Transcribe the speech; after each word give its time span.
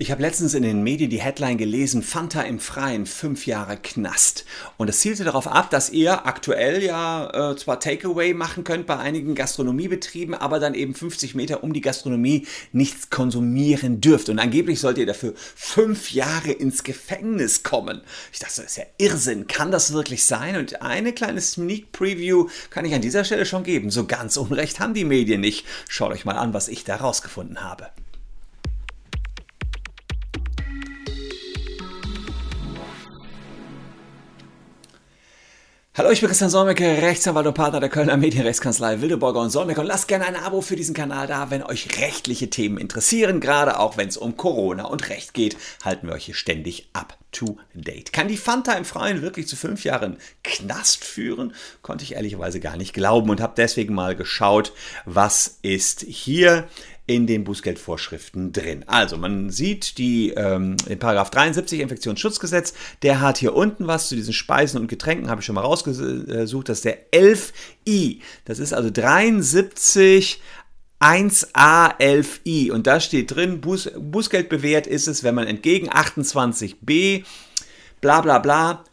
Ich 0.00 0.12
habe 0.12 0.22
letztens 0.22 0.54
in 0.54 0.62
den 0.62 0.84
Medien 0.84 1.10
die 1.10 1.20
Headline 1.20 1.58
gelesen, 1.58 2.04
Fanta 2.04 2.42
im 2.42 2.60
Freien, 2.60 3.04
fünf 3.04 3.46
Jahre 3.46 3.76
Knast. 3.76 4.44
Und 4.76 4.88
es 4.88 5.00
zielte 5.00 5.24
darauf 5.24 5.48
ab, 5.48 5.70
dass 5.70 5.90
ihr 5.90 6.24
aktuell 6.24 6.84
ja 6.84 7.50
äh, 7.50 7.56
zwar 7.56 7.80
Takeaway 7.80 8.32
machen 8.32 8.62
könnt 8.62 8.86
bei 8.86 8.96
einigen 8.96 9.34
Gastronomiebetrieben, 9.34 10.36
aber 10.36 10.60
dann 10.60 10.74
eben 10.74 10.94
50 10.94 11.34
Meter 11.34 11.64
um 11.64 11.72
die 11.72 11.80
Gastronomie 11.80 12.46
nichts 12.70 13.10
konsumieren 13.10 14.00
dürft. 14.00 14.28
Und 14.28 14.38
angeblich 14.38 14.78
sollt 14.78 14.98
ihr 14.98 15.06
dafür 15.06 15.34
fünf 15.56 16.12
Jahre 16.12 16.52
ins 16.52 16.84
Gefängnis 16.84 17.64
kommen. 17.64 18.02
Ich 18.32 18.38
dachte, 18.38 18.62
das 18.62 18.66
ist 18.66 18.76
ja 18.76 18.84
Irrsinn. 18.98 19.48
Kann 19.48 19.72
das 19.72 19.92
wirklich 19.92 20.24
sein? 20.24 20.54
Und 20.54 20.80
eine 20.80 21.12
kleine 21.12 21.40
Sneak 21.40 21.90
Preview 21.90 22.46
kann 22.70 22.84
ich 22.84 22.94
an 22.94 23.02
dieser 23.02 23.24
Stelle 23.24 23.46
schon 23.46 23.64
geben. 23.64 23.90
So 23.90 24.06
ganz 24.06 24.36
unrecht 24.36 24.78
haben 24.78 24.94
die 24.94 25.04
Medien 25.04 25.40
nicht. 25.40 25.66
Schaut 25.88 26.12
euch 26.12 26.24
mal 26.24 26.38
an, 26.38 26.54
was 26.54 26.68
ich 26.68 26.84
da 26.84 26.94
rausgefunden 26.94 27.64
habe. 27.64 27.88
Hallo, 35.98 36.12
ich 36.12 36.20
bin 36.20 36.28
Christian 36.28 36.48
Solmecke, 36.48 37.02
Rechtsanwalt 37.02 37.48
und 37.48 37.54
Partner 37.54 37.80
der 37.80 37.88
Kölner 37.88 38.16
Medienrechtskanzlei 38.16 39.00
Wildeborger 39.00 39.40
und 39.40 39.50
Solmecke 39.50 39.80
und 39.80 39.88
lasst 39.88 40.06
gerne 40.06 40.26
ein 40.26 40.36
Abo 40.36 40.60
für 40.60 40.76
diesen 40.76 40.94
Kanal 40.94 41.26
da, 41.26 41.50
wenn 41.50 41.64
euch 41.64 41.98
rechtliche 42.00 42.48
Themen 42.48 42.78
interessieren, 42.78 43.40
gerade 43.40 43.80
auch 43.80 43.96
wenn 43.96 44.06
es 44.06 44.16
um 44.16 44.36
Corona 44.36 44.84
und 44.84 45.08
Recht 45.08 45.34
geht, 45.34 45.56
halten 45.84 46.06
wir 46.06 46.14
euch 46.14 46.26
hier 46.26 46.36
ständig 46.36 46.88
up 46.92 47.18
to 47.32 47.58
date. 47.74 48.12
Kann 48.12 48.28
die 48.28 48.36
Fanta 48.36 48.74
im 48.74 48.84
Freien 48.84 49.22
wirklich 49.22 49.48
zu 49.48 49.56
fünf 49.56 49.82
Jahren 49.82 50.18
Knast 50.44 51.04
führen? 51.04 51.52
Konnte 51.82 52.04
ich 52.04 52.14
ehrlicherweise 52.14 52.60
gar 52.60 52.76
nicht 52.76 52.94
glauben 52.94 53.28
und 53.28 53.40
habe 53.40 53.54
deswegen 53.56 53.92
mal 53.92 54.14
geschaut, 54.14 54.70
was 55.04 55.58
ist 55.62 56.02
hier 56.02 56.68
in 57.08 57.26
den 57.26 57.42
Bußgeldvorschriften 57.42 58.52
drin. 58.52 58.84
Also 58.86 59.16
man 59.16 59.48
sieht 59.48 59.96
die 59.96 60.30
ähm, 60.30 60.76
in 60.86 60.98
Paragraph 60.98 61.30
73 61.30 61.80
Infektionsschutzgesetz, 61.80 62.74
der 63.02 63.20
hat 63.20 63.38
hier 63.38 63.54
unten 63.54 63.86
was 63.86 64.08
zu 64.08 64.14
diesen 64.14 64.34
Speisen 64.34 64.78
und 64.78 64.88
Getränken, 64.88 65.30
habe 65.30 65.40
ich 65.40 65.46
schon 65.46 65.54
mal 65.54 65.62
rausgesucht, 65.62 66.68
das 66.68 66.78
ist 66.78 66.84
der 66.84 67.10
11i. 67.10 68.20
Das 68.44 68.58
ist 68.58 68.74
also 68.74 68.90
73 68.90 70.40
1a 71.00 71.98
11i 71.98 72.72
und 72.72 72.86
da 72.86 73.00
steht 73.00 73.34
drin, 73.34 73.62
Buß, 73.62 73.92
Bußgeld 73.98 74.50
bewährt 74.50 74.86
ist 74.86 75.08
es, 75.08 75.24
wenn 75.24 75.34
man 75.34 75.46
entgegen 75.46 75.88
28b 75.88 77.24
bla 78.02 78.20
bla 78.20 78.38
bla 78.38 78.84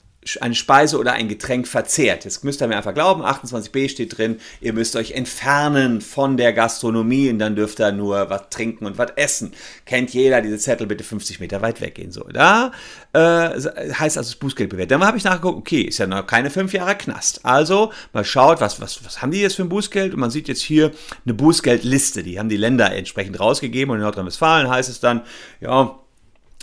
eine 0.42 0.56
Speise 0.56 0.98
oder 0.98 1.14
ein 1.14 1.28
Getränk 1.28 1.68
verzehrt. 1.68 2.26
Jetzt 2.26 2.44
müsst 2.44 2.62
ihr 2.62 2.68
mir 2.68 2.78
einfach 2.78 2.94
glauben, 2.94 3.23
28b 3.23 3.90
steht 3.90 4.18
drin, 4.18 4.38
ihr 4.59 4.73
müsst 4.73 4.95
euch 4.95 5.12
entfernen 5.12 6.02
von 6.02 6.38
der 6.38 6.54
Gastronomie 6.54 7.30
und 7.30 7.40
dann 7.40 7.56
dürft 7.56 7.80
ihr 7.80 7.92
nur 7.92 8.30
was 8.30 8.50
trinken 8.50 8.86
und 8.86 8.98
was 8.98 9.12
essen. 9.16 9.54
Kennt 9.86 10.14
jeder, 10.14 10.42
diese 10.42 10.58
Zettel 10.58 10.88
bitte 10.88 11.04
50 11.04 11.40
Meter 11.40 11.62
weit 11.62 11.82
weggehen. 11.82 12.12
So, 12.12 12.23
da 12.23 12.72
äh, 13.14 13.20
heißt 13.20 14.17
also 14.17 14.32
das 14.32 14.36
Bußgeld 14.36 14.70
bewährt. 14.70 14.92
Dann 14.92 15.06
habe 15.06 15.17
ich 15.17 15.23
nachgeguckt, 15.23 15.58
okay, 15.58 15.82
ist 15.82 16.00
ja 16.00 16.08
noch 16.08 16.26
keine 16.26 16.50
fünf 16.50 16.73
Jahre 16.73 16.95
Knast. 16.95 17.45
Also 17.45 17.92
mal 18.14 18.26
schaut, 18.26 18.62
was, 18.62 18.82
was, 18.82 19.06
was 19.06 19.22
haben 19.22 19.32
die 19.32 19.42
jetzt 19.42 19.56
für 19.56 19.64
ein 19.64 19.70
Bußgeld? 19.70 20.14
Und 20.14 20.20
man 20.20 20.32
sieht 20.32 20.48
jetzt 20.48 20.62
hier 20.62 20.92
eine 21.26 21.34
Bußgeldliste, 21.34 22.23
die 22.23 22.39
haben 22.39 22.50
die 22.50 22.58
Länder 22.58 22.92
entsprechend 22.92 23.39
rausgegeben 23.39 23.92
und 23.92 23.98
in 23.98 24.04
Nordrhein-Westfalen 24.04 24.70
heißt 24.70 24.89
es 24.89 25.00
dann, 25.00 25.22
ja, 25.62 26.00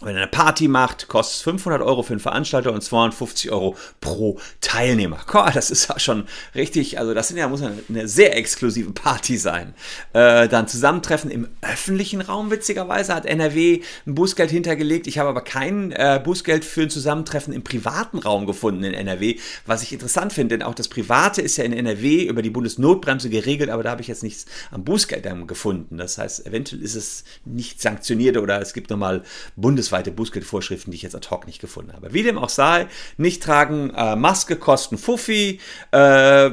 wenn 0.00 0.16
er 0.16 0.22
eine 0.22 0.30
Party 0.30 0.68
macht, 0.68 1.08
kostet 1.08 1.36
es 1.36 1.42
500 1.42 1.80
Euro 1.82 2.02
für 2.02 2.12
einen 2.12 2.20
Veranstalter 2.20 2.72
und 2.72 2.82
250 2.82 3.52
Euro 3.52 3.76
pro 4.00 4.38
Teilnehmer. 4.60 5.20
das 5.54 5.70
ist 5.70 5.88
ja 5.88 5.98
schon 5.98 6.24
richtig, 6.54 6.98
also 6.98 7.14
das 7.14 7.28
sind 7.28 7.36
ja, 7.36 7.48
muss 7.48 7.62
eine 7.62 8.08
sehr 8.08 8.36
exklusive 8.36 8.90
Party 8.92 9.36
sein. 9.36 9.74
Äh, 10.12 10.48
dann 10.48 10.66
Zusammentreffen 10.68 11.30
im 11.30 11.48
öffentlichen 11.60 12.20
Raum, 12.20 12.50
witzigerweise 12.50 13.14
hat 13.14 13.26
NRW 13.26 13.82
ein 14.06 14.14
Bußgeld 14.14 14.50
hintergelegt. 14.50 15.06
Ich 15.06 15.18
habe 15.18 15.28
aber 15.28 15.42
kein 15.42 15.92
äh, 15.92 16.20
Bußgeld 16.22 16.64
für 16.64 16.82
ein 16.82 16.90
Zusammentreffen 16.90 17.52
im 17.52 17.62
privaten 17.62 18.18
Raum 18.18 18.46
gefunden 18.46 18.84
in 18.84 18.94
NRW, 18.94 19.38
was 19.66 19.82
ich 19.82 19.92
interessant 19.92 20.32
finde, 20.32 20.58
denn 20.58 20.66
auch 20.66 20.74
das 20.74 20.88
Private 20.88 21.40
ist 21.40 21.56
ja 21.56 21.64
in 21.64 21.72
NRW 21.72 22.24
über 22.24 22.42
die 22.42 22.50
Bundesnotbremse 22.50 23.30
geregelt, 23.30 23.70
aber 23.70 23.82
da 23.82 23.90
habe 23.90 24.02
ich 24.02 24.08
jetzt 24.08 24.22
nichts 24.22 24.46
am 24.70 24.84
Bußgeld 24.84 25.22
gefunden. 25.46 25.98
Das 25.98 26.18
heißt, 26.18 26.46
eventuell 26.46 26.82
ist 26.82 26.96
es 26.96 27.22
nicht 27.44 27.80
sanktioniert 27.80 28.36
oder 28.36 28.60
es 28.60 28.72
gibt 28.72 28.90
nochmal 28.90 29.22
bundesweit 29.54 29.91
bundesweite 29.92 30.10
Bußgeldvorschriften, 30.10 30.90
die 30.90 30.96
ich 30.96 31.02
jetzt 31.02 31.14
ad 31.14 31.28
hoc 31.30 31.46
nicht 31.46 31.60
gefunden 31.60 31.92
habe. 31.92 32.14
Wie 32.14 32.22
dem 32.22 32.38
auch 32.38 32.48
sei, 32.48 32.86
nicht 33.18 33.42
tragen, 33.42 33.90
äh, 33.94 34.16
Maske 34.16 34.56
kosten 34.56 34.96
Fuffi, 34.96 35.60
äh, 35.92 36.50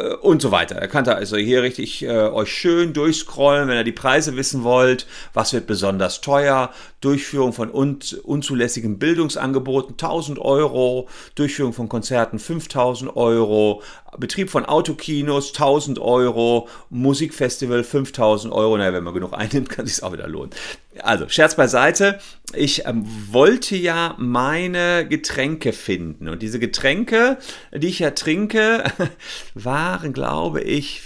äh, 0.00 0.14
und 0.14 0.42
so 0.42 0.50
weiter. 0.50 0.76
Da 0.76 0.86
könnt 0.86 1.08
ihr 1.08 1.16
also 1.16 1.36
hier 1.36 1.62
richtig 1.62 2.02
äh, 2.02 2.08
euch 2.08 2.52
schön 2.52 2.92
durchscrollen, 2.92 3.68
wenn 3.68 3.76
ihr 3.76 3.84
die 3.84 3.92
Preise 3.92 4.36
wissen 4.36 4.64
wollt. 4.64 5.06
Was 5.32 5.52
wird 5.52 5.66
besonders 5.66 6.20
teuer? 6.20 6.70
Durchführung 7.00 7.52
von 7.52 7.70
un 7.72 7.98
unzulässigen 8.24 8.98
Bildungsangeboten 8.98 9.92
1000 9.92 10.38
Euro, 10.38 11.08
Durchführung 11.34 11.72
von 11.72 11.88
Konzerten 11.88 12.38
5000 12.38 13.16
Euro, 13.16 13.82
Betrieb 14.18 14.50
von 14.50 14.66
Autokinos 14.66 15.48
1000 15.48 15.98
Euro, 15.98 16.68
Musikfestival 16.90 17.84
5000 17.84 18.52
Euro. 18.52 18.76
Naja, 18.76 18.92
wenn 18.92 19.04
man 19.04 19.14
genug 19.14 19.32
einnimmt, 19.32 19.70
kann 19.70 19.86
sich 19.86 20.02
auch 20.02 20.12
wieder 20.12 20.28
lohnen. 20.28 20.50
Also, 20.98 21.28
Scherz 21.28 21.54
beiseite. 21.54 22.18
Ich 22.52 22.86
ähm, 22.86 23.04
wollte 23.30 23.76
ja 23.76 24.16
meine 24.18 25.06
Getränke 25.06 25.72
finden. 25.72 26.28
Und 26.28 26.42
diese 26.42 26.58
Getränke, 26.58 27.38
die 27.72 27.86
ich 27.86 28.00
ja 28.00 28.10
trinke, 28.10 28.84
waren, 29.54 30.12
glaube 30.12 30.62
ich, 30.62 31.02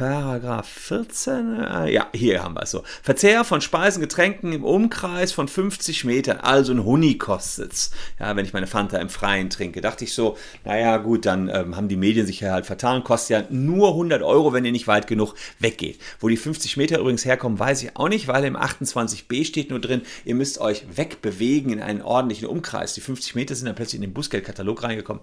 Paragraph 0.00 0.66
14, 0.66 1.60
äh, 1.60 1.92
ja, 1.92 2.06
hier 2.14 2.42
haben 2.42 2.54
wir 2.54 2.62
es 2.62 2.70
so. 2.70 2.82
Verzehr 3.02 3.44
von 3.44 3.60
Speisen, 3.60 4.00
Getränken 4.00 4.50
im 4.54 4.64
Umkreis 4.64 5.30
von 5.30 5.46
50 5.46 6.06
Metern, 6.06 6.38
also 6.38 6.72
ein 6.72 6.86
Huni 6.86 7.18
kostet 7.18 7.74
es. 7.74 7.90
Ja, 8.18 8.34
wenn 8.34 8.46
ich 8.46 8.54
meine 8.54 8.66
Fanta 8.66 8.96
im 8.96 9.10
Freien 9.10 9.50
trinke, 9.50 9.82
dachte 9.82 10.04
ich 10.04 10.14
so, 10.14 10.38
naja, 10.64 10.96
gut, 10.96 11.26
dann 11.26 11.50
ähm, 11.50 11.76
haben 11.76 11.88
die 11.88 11.98
Medien 11.98 12.24
sich 12.24 12.40
ja 12.40 12.52
halt 12.52 12.64
vertan, 12.64 13.04
kostet 13.04 13.30
ja 13.30 13.44
nur 13.50 13.88
100 13.88 14.22
Euro, 14.22 14.54
wenn 14.54 14.64
ihr 14.64 14.72
nicht 14.72 14.88
weit 14.88 15.06
genug 15.06 15.34
weggeht. 15.58 16.00
Wo 16.18 16.30
die 16.30 16.38
50 16.38 16.78
Meter 16.78 16.98
übrigens 16.98 17.26
herkommen, 17.26 17.58
weiß 17.58 17.82
ich 17.82 17.94
auch 17.94 18.08
nicht, 18.08 18.26
weil 18.26 18.46
im 18.46 18.56
28b 18.56 19.44
steht 19.44 19.68
nur 19.68 19.80
drin, 19.80 20.00
ihr 20.24 20.34
müsst 20.34 20.62
euch 20.62 20.86
wegbewegen 20.96 21.74
in 21.74 21.82
einen 21.82 22.00
ordentlichen 22.00 22.48
Umkreis. 22.48 22.94
Die 22.94 23.02
50 23.02 23.34
Meter 23.34 23.54
sind 23.54 23.66
dann 23.66 23.74
plötzlich 23.74 23.96
in 23.96 24.08
den 24.08 24.14
Bußgeldkatalog 24.14 24.82
reingekommen. 24.82 25.22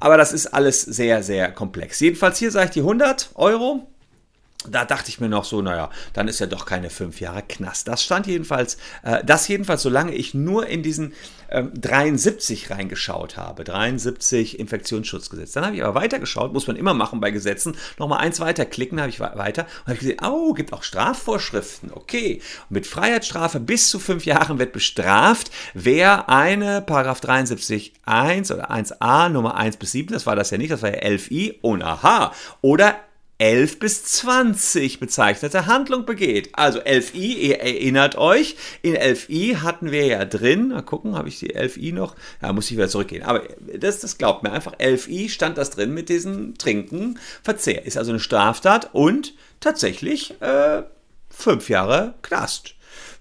Aber 0.00 0.18
das 0.18 0.34
ist 0.34 0.48
alles 0.48 0.82
sehr, 0.82 1.22
sehr 1.22 1.50
komplex. 1.50 1.98
Jedenfalls 2.00 2.38
hier 2.38 2.50
sage 2.50 2.66
ich 2.66 2.72
die 2.72 2.80
100 2.80 3.30
Euro 3.34 3.88
da 4.66 4.84
dachte 4.84 5.08
ich 5.08 5.20
mir 5.20 5.28
noch 5.28 5.44
so, 5.44 5.62
naja, 5.62 5.88
dann 6.14 6.26
ist 6.26 6.40
ja 6.40 6.46
doch 6.46 6.66
keine 6.66 6.90
fünf 6.90 7.20
Jahre 7.20 7.42
Knast. 7.42 7.86
Das 7.86 8.02
stand 8.02 8.26
jedenfalls, 8.26 8.76
äh, 9.04 9.22
das 9.24 9.46
jedenfalls, 9.46 9.82
solange 9.82 10.12
ich 10.12 10.34
nur 10.34 10.66
in 10.66 10.82
diesen 10.82 11.14
ähm, 11.48 11.70
73 11.74 12.68
reingeschaut 12.70 13.36
habe. 13.36 13.62
73 13.62 14.58
Infektionsschutzgesetz. 14.58 15.52
Dann 15.52 15.64
habe 15.64 15.76
ich 15.76 15.84
aber 15.84 16.00
weitergeschaut, 16.00 16.52
muss 16.52 16.66
man 16.66 16.74
immer 16.74 16.92
machen 16.92 17.20
bei 17.20 17.30
Gesetzen. 17.30 17.76
Nochmal 17.98 18.18
eins 18.18 18.40
weiterklicken, 18.40 19.00
habe 19.00 19.10
ich 19.10 19.20
weiter 19.20 19.66
und 19.84 19.88
habe 19.88 19.98
gesehen, 19.98 20.18
oh, 20.24 20.52
gibt 20.54 20.72
auch 20.72 20.82
Strafvorschriften. 20.82 21.92
Okay. 21.92 22.42
Und 22.68 22.74
mit 22.74 22.86
Freiheitsstrafe 22.86 23.60
bis 23.60 23.88
zu 23.88 24.00
fünf 24.00 24.26
Jahren 24.26 24.58
wird 24.58 24.72
bestraft, 24.72 25.52
wer 25.72 26.28
eine 26.28 26.82
Paragraph 26.82 27.20
73 27.20 27.92
1 28.04 28.50
oder 28.50 28.72
1a 28.72 29.28
Nummer 29.28 29.56
1 29.56 29.76
bis 29.76 29.92
7, 29.92 30.12
das 30.12 30.26
war 30.26 30.34
das 30.34 30.50
ja 30.50 30.58
nicht, 30.58 30.72
das 30.72 30.82
war 30.82 30.90
ja 30.90 31.00
11i 31.00 31.60
und 31.62 31.82
aha. 31.82 32.32
Oder 32.60 32.96
11 33.38 33.78
bis 33.78 34.04
20 34.04 34.98
bezeichnete 34.98 35.66
Handlung 35.66 36.04
begeht. 36.04 36.50
Also 36.54 36.80
11i, 36.80 37.36
ihr 37.36 37.60
erinnert 37.60 38.16
euch, 38.16 38.56
in 38.82 38.96
11i 38.96 39.58
hatten 39.58 39.92
wir 39.92 40.06
ja 40.06 40.24
drin, 40.24 40.68
mal 40.68 40.82
gucken, 40.82 41.16
habe 41.16 41.28
ich 41.28 41.38
die 41.38 41.56
11i 41.56 41.94
noch? 41.94 42.16
Ja, 42.42 42.52
muss 42.52 42.68
ich 42.70 42.76
wieder 42.76 42.88
zurückgehen. 42.88 43.22
Aber 43.22 43.44
das, 43.78 44.00
das 44.00 44.18
glaubt 44.18 44.42
mir 44.42 44.52
einfach, 44.52 44.74
11i 44.74 45.30
stand 45.30 45.56
das 45.56 45.70
drin 45.70 45.94
mit 45.94 46.08
diesem 46.08 46.58
Trinken, 46.58 47.18
Verzehr. 47.44 47.86
Ist 47.86 47.96
also 47.96 48.10
eine 48.10 48.20
Straftat 48.20 48.90
und 48.92 49.34
tatsächlich 49.60 50.34
äh, 50.42 50.82
fünf 51.30 51.68
Jahre 51.68 52.14
Knast 52.22 52.74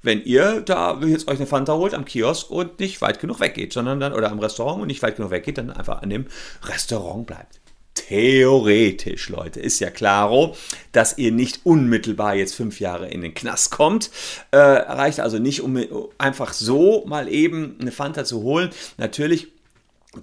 wenn 0.03 0.23
ihr 0.23 0.61
da 0.61 1.01
jetzt 1.01 1.27
euch 1.27 1.37
eine 1.37 1.47
Fanta 1.47 1.73
holt 1.73 1.93
am 1.93 2.05
Kiosk 2.05 2.49
und 2.49 2.79
nicht 2.79 3.01
weit 3.01 3.19
genug 3.19 3.41
weggeht, 3.41 3.73
sondern 3.73 3.99
dann, 3.99 4.13
oder 4.13 4.31
am 4.31 4.39
Restaurant 4.39 4.81
und 4.81 4.87
nicht 4.87 5.01
weit 5.01 5.17
genug 5.17 5.31
weggeht, 5.31 5.57
dann 5.57 5.69
einfach 5.69 6.01
an 6.01 6.09
dem 6.09 6.27
Restaurant 6.63 7.27
bleibt 7.27 7.59
theoretisch, 7.97 9.29
Leute, 9.29 9.59
ist 9.59 9.79
ja 9.79 9.89
klaro, 9.89 10.55
dass 10.91 11.17
ihr 11.17 11.31
nicht 11.31 11.61
unmittelbar 11.63 12.35
jetzt 12.35 12.55
fünf 12.55 12.79
Jahre 12.79 13.09
in 13.09 13.21
den 13.21 13.33
Knast 13.33 13.71
kommt. 13.71 14.11
Äh, 14.51 14.57
reicht 14.57 15.19
also 15.19 15.39
nicht, 15.39 15.61
um 15.61 15.77
einfach 16.17 16.53
so 16.53 17.05
mal 17.05 17.27
eben 17.27 17.77
eine 17.81 17.91
Fanta 17.91 18.25
zu 18.25 18.41
holen. 18.41 18.69
Natürlich 18.97 19.47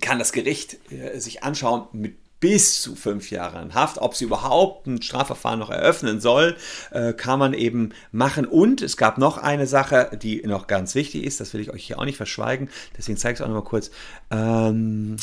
kann 0.00 0.19
das 0.19 0.32
Gericht 0.32 0.79
äh, 0.91 1.19
sich 1.19 1.44
anschauen 1.44 1.87
mit 1.93 2.17
bis 2.44 2.82
zu 2.82 2.94
fünf 2.94 3.31
Jahren 3.31 3.73
Haft. 3.73 3.97
Ob 3.97 4.15
sie 4.15 4.27
überhaupt 4.27 4.87
ein 4.87 5.00
Strafverfahren 5.00 5.59
noch 5.59 5.70
eröffnen 5.70 6.20
soll, 6.20 6.56
äh, 6.91 7.15
kann 7.15 7.38
man 7.38 7.55
eben 7.55 7.94
machen. 8.12 8.44
Und 8.44 8.82
es 8.82 8.99
gab 8.99 9.17
noch 9.17 9.38
eine 9.38 9.67
Sache, 9.67 10.11
die 10.20 10.43
noch 10.47 10.67
ganz 10.67 10.94
wichtig 10.94 11.25
ist, 11.25 11.41
das 11.41 11.55
will 11.55 11.62
ich 11.62 11.70
euch 11.70 11.87
hier 11.87 11.99
auch 11.99 12.05
nicht 12.05 12.19
verschweigen, 12.19 12.69
deswegen 12.99 13.17
zeige 13.17 13.32
ich 13.32 13.41
es 13.41 13.43
auch 13.43 13.49
noch 13.49 13.62
mal 13.62 13.65
kurz. 13.65 13.91
Ähm, 14.31 15.17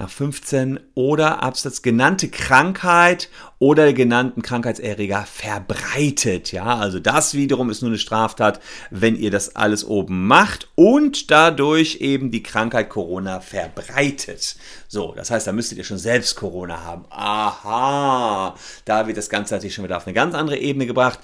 nach 0.00 0.10
15 0.10 0.80
oder 0.94 1.42
Absatz 1.42 1.82
genannte 1.82 2.28
Krankheit 2.30 3.28
oder 3.58 3.92
genannten 3.92 4.40
Krankheitserreger 4.40 5.26
verbreitet. 5.30 6.52
Ja, 6.52 6.78
also 6.78 6.98
das 6.98 7.34
wiederum 7.34 7.68
ist 7.68 7.82
nur 7.82 7.90
eine 7.90 7.98
Straftat, 7.98 8.60
wenn 8.90 9.14
ihr 9.14 9.30
das 9.30 9.56
alles 9.56 9.84
oben 9.84 10.26
macht 10.26 10.68
und 10.74 11.30
dadurch 11.30 11.96
eben 12.00 12.30
die 12.30 12.42
Krankheit 12.42 12.88
Corona 12.88 13.40
verbreitet. 13.40 14.56
So, 14.88 15.12
das 15.14 15.30
heißt, 15.30 15.46
da 15.46 15.52
müsstet 15.52 15.76
ihr 15.76 15.84
schon 15.84 15.98
selbst 15.98 16.34
Corona 16.34 16.82
haben. 16.82 17.04
Aha, 17.10 18.54
da 18.86 19.06
wird 19.06 19.18
das 19.18 19.28
Ganze 19.28 19.54
natürlich 19.54 19.74
schon 19.74 19.84
wieder 19.84 19.98
auf 19.98 20.06
eine 20.06 20.14
ganz 20.14 20.34
andere 20.34 20.56
Ebene 20.56 20.86
gebracht. 20.86 21.18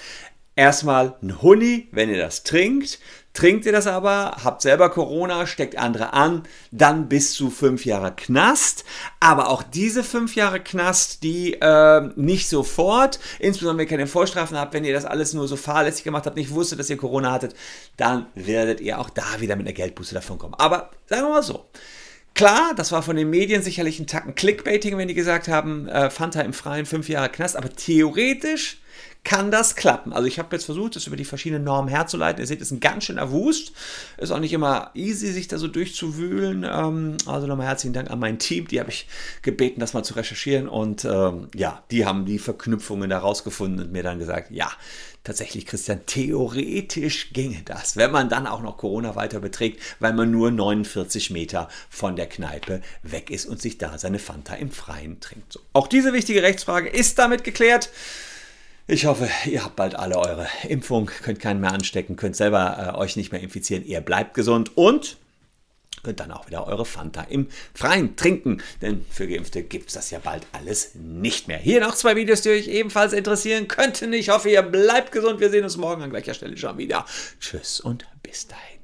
Erstmal 0.54 1.16
ein 1.22 1.40
Honey, 1.40 1.88
wenn 1.92 2.10
ihr 2.10 2.18
das 2.18 2.42
trinkt. 2.42 2.98
Trinkt 3.36 3.66
ihr 3.66 3.72
das 3.72 3.86
aber, 3.86 4.38
habt 4.42 4.62
selber 4.62 4.88
Corona, 4.88 5.46
steckt 5.46 5.76
andere 5.76 6.14
an, 6.14 6.44
dann 6.70 7.06
bis 7.06 7.34
zu 7.34 7.50
fünf 7.50 7.84
Jahre 7.84 8.14
Knast. 8.16 8.86
Aber 9.20 9.50
auch 9.50 9.62
diese 9.62 10.02
fünf 10.02 10.36
Jahre 10.36 10.58
Knast, 10.58 11.22
die 11.22 11.52
äh, 11.52 12.08
nicht 12.16 12.48
sofort, 12.48 13.20
insbesondere 13.38 13.76
wenn 13.76 13.84
ihr 13.84 13.90
keine 13.90 14.06
Vorstrafen 14.06 14.56
habt, 14.56 14.72
wenn 14.72 14.86
ihr 14.86 14.94
das 14.94 15.04
alles 15.04 15.34
nur 15.34 15.46
so 15.48 15.56
fahrlässig 15.56 16.02
gemacht 16.02 16.24
habt, 16.24 16.38
nicht 16.38 16.54
wusstet, 16.54 16.78
dass 16.78 16.88
ihr 16.88 16.96
Corona 16.96 17.30
hattet, 17.30 17.54
dann 17.98 18.24
werdet 18.34 18.80
ihr 18.80 18.98
auch 18.98 19.10
da 19.10 19.38
wieder 19.38 19.54
mit 19.54 19.66
einer 19.66 19.74
Geldbuße 19.74 20.14
davon 20.14 20.38
kommen. 20.38 20.54
Aber 20.54 20.88
sagen 21.04 21.24
wir 21.24 21.34
mal 21.34 21.42
so. 21.42 21.66
Klar, 22.32 22.72
das 22.74 22.90
war 22.90 23.02
von 23.02 23.16
den 23.16 23.28
Medien 23.28 23.62
sicherlich 23.62 24.00
ein 24.00 24.06
Tacken 24.06 24.34
Clickbaiting, 24.34 24.96
wenn 24.96 25.08
die 25.08 25.14
gesagt 25.14 25.48
haben, 25.48 25.88
äh, 25.88 26.08
Fanta 26.08 26.40
im 26.40 26.54
Freien 26.54 26.86
fünf 26.86 27.10
Jahre 27.10 27.28
Knast, 27.28 27.54
aber 27.54 27.68
theoretisch 27.68 28.78
kann 29.26 29.50
das 29.50 29.74
klappen. 29.74 30.12
Also 30.12 30.28
ich 30.28 30.38
habe 30.38 30.54
jetzt 30.54 30.66
versucht, 30.66 30.94
das 30.94 31.08
über 31.08 31.16
die 31.16 31.24
verschiedenen 31.24 31.64
Normen 31.64 31.88
herzuleiten. 31.88 32.40
Ihr 32.40 32.46
seht, 32.46 32.60
es 32.60 32.68
ist 32.68 32.72
ein 32.72 32.80
ganz 32.80 33.04
schöner 33.04 33.32
Wust. 33.32 33.72
Ist 34.18 34.30
auch 34.30 34.38
nicht 34.38 34.52
immer 34.52 34.92
easy, 34.94 35.32
sich 35.32 35.48
da 35.48 35.58
so 35.58 35.66
durchzuwühlen. 35.66 36.62
Ähm, 36.62 37.16
also 37.26 37.48
nochmal 37.48 37.66
herzlichen 37.66 37.92
Dank 37.92 38.08
an 38.08 38.20
mein 38.20 38.38
Team. 38.38 38.68
Die 38.68 38.78
habe 38.78 38.90
ich 38.90 39.08
gebeten, 39.42 39.80
das 39.80 39.94
mal 39.94 40.04
zu 40.04 40.14
recherchieren. 40.14 40.68
Und 40.68 41.04
ähm, 41.04 41.48
ja, 41.56 41.82
die 41.90 42.06
haben 42.06 42.24
die 42.24 42.38
Verknüpfungen 42.38 43.10
da 43.10 43.18
rausgefunden 43.18 43.86
und 43.86 43.92
mir 43.92 44.04
dann 44.04 44.20
gesagt, 44.20 44.52
ja, 44.52 44.70
tatsächlich, 45.24 45.66
Christian, 45.66 46.06
theoretisch 46.06 47.32
ginge 47.32 47.62
das, 47.64 47.96
wenn 47.96 48.12
man 48.12 48.28
dann 48.28 48.46
auch 48.46 48.62
noch 48.62 48.76
Corona 48.76 49.16
weiter 49.16 49.40
beträgt, 49.40 49.82
weil 49.98 50.12
man 50.12 50.30
nur 50.30 50.52
49 50.52 51.32
Meter 51.32 51.68
von 51.90 52.14
der 52.14 52.28
Kneipe 52.28 52.80
weg 53.02 53.30
ist 53.30 53.46
und 53.46 53.60
sich 53.60 53.76
da 53.76 53.98
seine 53.98 54.20
Fanta 54.20 54.54
im 54.54 54.70
Freien 54.70 55.18
trinkt. 55.18 55.52
So. 55.52 55.60
Auch 55.72 55.88
diese 55.88 56.12
wichtige 56.12 56.44
Rechtsfrage 56.44 56.88
ist 56.88 57.18
damit 57.18 57.42
geklärt. 57.42 57.90
Ich 58.88 59.04
hoffe, 59.04 59.28
ihr 59.46 59.64
habt 59.64 59.74
bald 59.74 59.96
alle 59.96 60.16
eure 60.16 60.46
Impfung, 60.68 61.06
könnt 61.06 61.40
keinen 61.40 61.60
mehr 61.60 61.72
anstecken, 61.72 62.14
könnt 62.14 62.36
selber 62.36 62.94
äh, 62.94 62.96
euch 62.96 63.16
nicht 63.16 63.32
mehr 63.32 63.40
infizieren, 63.40 63.84
ihr 63.84 64.00
bleibt 64.00 64.34
gesund 64.34 64.76
und 64.76 65.16
könnt 66.04 66.20
dann 66.20 66.30
auch 66.30 66.46
wieder 66.46 66.68
eure 66.68 66.84
Fanta 66.84 67.22
im 67.22 67.48
Freien 67.74 68.14
trinken, 68.14 68.62
denn 68.82 69.04
für 69.10 69.26
Geimpfte 69.26 69.64
gibt 69.64 69.88
es 69.88 69.94
das 69.94 70.12
ja 70.12 70.20
bald 70.20 70.46
alles 70.52 70.94
nicht 70.94 71.48
mehr. 71.48 71.58
Hier 71.58 71.80
noch 71.80 71.96
zwei 71.96 72.14
Videos, 72.14 72.42
die 72.42 72.50
euch 72.50 72.68
ebenfalls 72.68 73.12
interessieren 73.12 73.66
könnten. 73.66 74.12
Ich 74.12 74.28
hoffe, 74.28 74.50
ihr 74.50 74.62
bleibt 74.62 75.10
gesund. 75.10 75.40
Wir 75.40 75.50
sehen 75.50 75.64
uns 75.64 75.76
morgen 75.76 76.02
an 76.02 76.10
gleicher 76.10 76.34
Stelle 76.34 76.56
schon 76.56 76.78
wieder. 76.78 77.06
Tschüss 77.40 77.80
und 77.80 78.06
bis 78.22 78.46
dahin. 78.46 78.75